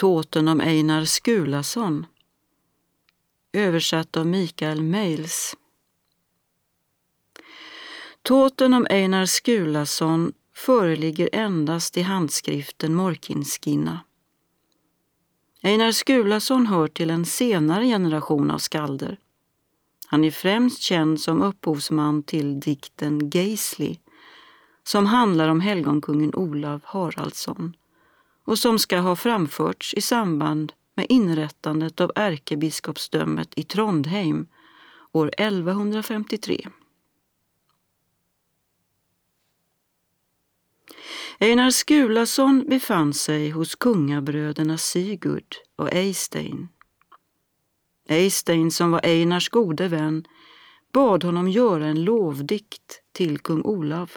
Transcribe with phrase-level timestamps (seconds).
[0.00, 2.06] Tåten om Einar Skulason.
[3.52, 5.56] Översatt av Mikael Meils.
[8.22, 14.00] Tåten om Einar Skulason föreligger endast i handskriften Morkinskinna.
[15.62, 19.18] Einar Skulason hör till en senare generation av skalder.
[20.06, 24.00] Han är främst känd som upphovsman till dikten Geisli
[24.84, 27.74] som handlar om helgonkungen Olav Haraldsson
[28.50, 34.46] och som ska ha framförts i samband med inrättandet av ärkebiskopsdömet i Trondheim
[35.12, 36.68] år 1153.
[41.38, 46.68] Einar Skulason befann sig hos kungabröderna Sigurd och Eystein.
[48.08, 50.24] Eystein, som var Einars gode vän,
[50.92, 54.10] bad honom göra en lovdikt till kung Olav.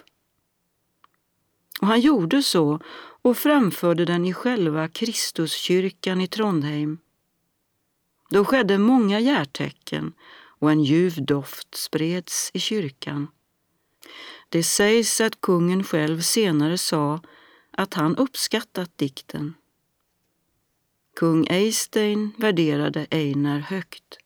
[1.80, 2.80] Och han gjorde så
[3.24, 6.98] och framförde den i själva Kristuskyrkan i Trondheim.
[8.30, 10.12] Då skedde många järtecken
[10.58, 13.26] och en ljuv doft spreds i kyrkan.
[14.48, 17.20] Det sägs att kungen själv senare sa
[17.70, 19.54] att han uppskattat dikten.
[21.16, 24.18] Kung Eystein värderade Einar högt.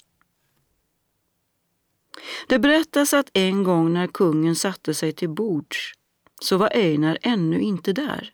[2.49, 5.93] Det berättas att en gång när kungen satte sig till bords
[6.41, 8.33] så var Einar ännu inte där.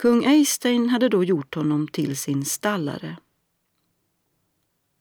[0.00, 3.16] Kung Eystein hade då gjort honom till sin stallare.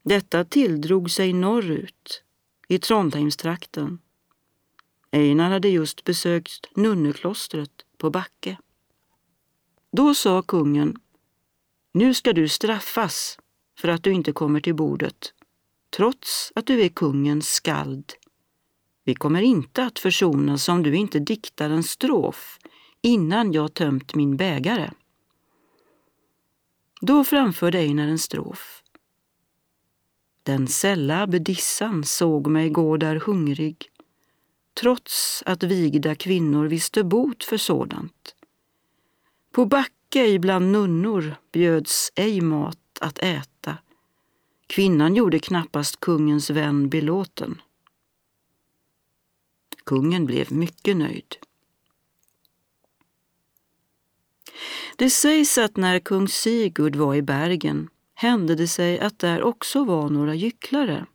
[0.04, 2.24] Detta tilldrog sig norrut,
[2.68, 4.00] i Trondheimstrakten.
[5.12, 8.58] Einar hade just besökt nunneklostret på Backe.
[9.92, 11.00] Då sa kungen,
[11.92, 13.40] nu ska du straffas
[13.78, 15.34] för att du inte kommer till bordet,
[15.90, 18.14] trots att du är kungens skald.
[19.04, 22.60] Vi kommer inte att försonas om du inte diktar en strof
[23.02, 24.92] innan jag tömt min bägare.
[27.02, 28.84] Då framförde Einar en strof.
[30.44, 33.90] Den sälla buddhissan såg mig gå där hungrig,
[34.82, 38.36] trots att vigda kvinnor visste bot för sådant.
[39.52, 43.78] På backe ibland nunnor bjöds ej mat att äta.
[44.68, 47.62] Kvinnan gjorde knappast kungens vän belåten.
[49.86, 51.36] Kungen blev mycket nöjd.
[55.00, 59.84] Det sägs att när kung Sigurd var i Bergen hände det sig att där också
[59.84, 61.06] var några gycklare.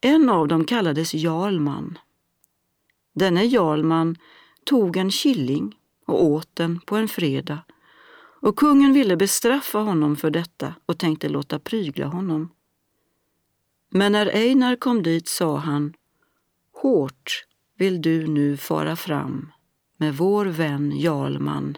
[0.00, 1.98] En av dem kallades Jarlman.
[3.14, 4.16] Denne Jarlman
[4.64, 5.76] tog en killing
[6.06, 7.58] och åt den på en fredag
[8.40, 12.50] och kungen ville bestraffa honom för detta och tänkte låta prygla honom.
[13.90, 15.94] Men när Einar kom dit sa han
[16.72, 17.46] Hårt
[17.78, 19.52] vill du nu fara fram
[19.96, 21.76] med vår vän Jarlman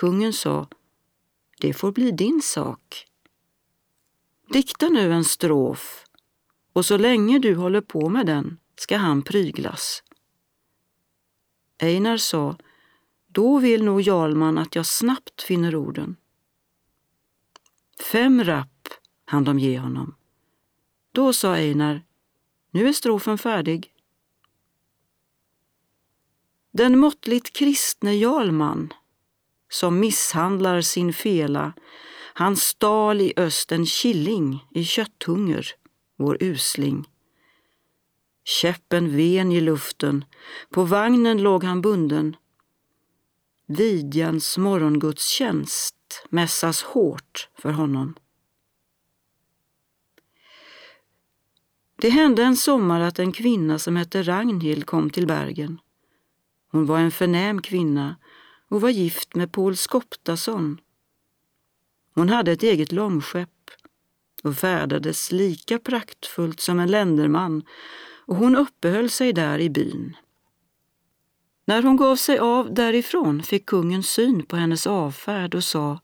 [0.00, 0.68] Kungen sa,
[1.60, 3.06] det får bli din sak.
[4.48, 6.04] Dikta nu en strof
[6.72, 10.02] och så länge du håller på med den ska han pryglas.
[11.78, 12.56] Einar sa,
[13.26, 16.16] då vill nog Jarlman att jag snabbt finner orden.
[18.12, 18.88] Fem rapp
[19.24, 20.14] hann de ge honom.
[21.12, 22.02] Då sa Einar,
[22.70, 23.94] nu är strofen färdig.
[26.70, 28.92] Den måttligt kristne Jarlman
[29.70, 31.72] som misshandlar sin fela.
[32.34, 35.66] Han stal i öst en killing i kötthunger,
[36.16, 37.08] vår usling.
[38.44, 40.24] Käppen ven i luften,
[40.70, 42.36] på vagnen låg han bunden.
[43.66, 48.14] Vidjans morgongudstjänst mässas hårt för honom.
[51.96, 55.80] Det hände en sommar att en kvinna som hette Ragnhild kom till Bergen.
[56.72, 58.16] Hon var en förnäm kvinna
[58.70, 60.80] och var gift med Paul Skoptason.
[62.14, 63.70] Hon hade ett eget långskepp
[64.42, 67.62] och färdades lika praktfullt som en länderman
[68.26, 70.16] och hon uppehöll sig där i byn.
[71.64, 76.00] När hon gav sig av därifrån fick kungen syn på hennes avfärd och sa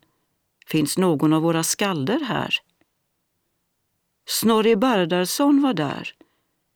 [0.67, 2.55] Finns någon av våra skalder här?
[4.29, 6.15] Snorri Bardarson var där,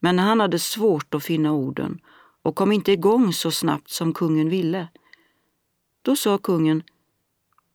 [0.00, 2.00] men han hade svårt att finna orden
[2.42, 4.88] och kom inte igång så snabbt som kungen ville.
[6.02, 6.82] Då sa kungen,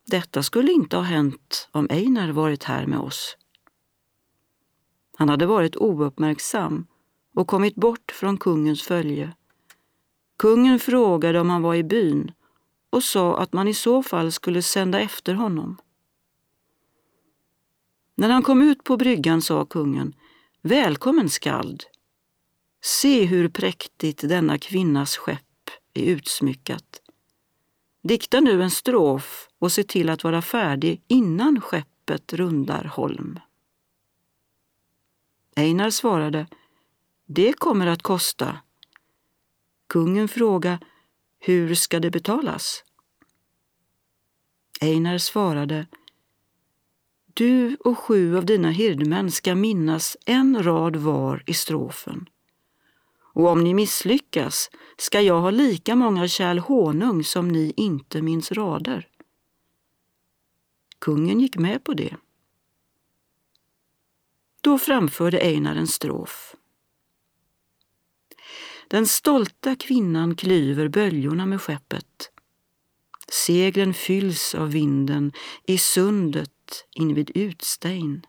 [0.06, 3.38] detta skulle inte ha hänt om Einar varit här med oss.
[5.18, 6.88] Han hade varit ouppmärksam
[7.34, 9.34] och kommit bort från kungens följe.
[10.38, 12.32] Kungen frågade om han var i byn
[12.90, 15.78] och sa att man i så fall skulle sända efter honom.
[18.16, 20.16] När han kom ut på bryggan sa kungen,
[20.62, 21.84] Välkommen skald!
[22.84, 27.02] Se hur präktigt denna kvinnas skepp är utsmyckat.
[28.08, 33.40] Dikta nu en strof och se till att vara färdig innan skeppet rundar holm.
[35.56, 36.48] Einar svarade,
[37.26, 38.58] det kommer att kosta.
[39.88, 40.80] Kungen frågade,
[41.40, 42.84] hur ska det betalas?
[44.82, 45.88] Einar svarade,
[47.34, 52.30] du och sju av dina hirdmän ska minnas en rad var i strofen.
[53.36, 58.52] Och om ni misslyckas ska jag ha lika många kärl honung som ni inte minns
[58.52, 59.08] rader.
[61.00, 62.16] Kungen gick med på det.
[64.62, 66.56] Då framförde Einar en strof.
[68.88, 72.32] Den stolta kvinnan klyver böljorna med skeppet.
[73.28, 75.32] Seglen fylls av vinden
[75.64, 78.26] i sundet invid Utstein.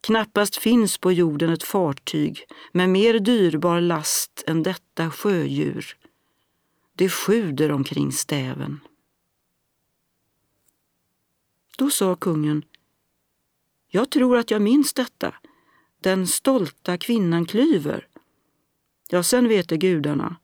[0.00, 5.96] Knappast finns på jorden ett fartyg med mer dyrbar last än detta sjödjur.
[6.94, 8.80] Det sjuder omkring stäven.
[11.78, 12.64] Då sa kungen,
[13.88, 15.34] jag tror att jag minns detta.
[16.00, 18.08] Den stolta kvinnan klyver.
[19.10, 20.36] Ja, sen vet det gudarna.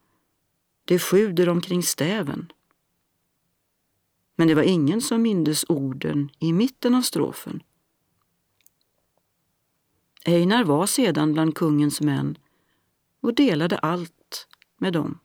[0.85, 2.53] Det sjuder omkring stäven.
[4.37, 7.63] Men det var ingen som mindes orden i mitten av strofen.
[10.27, 12.39] Einar var sedan bland kungens män
[13.21, 15.19] och delade allt med dem.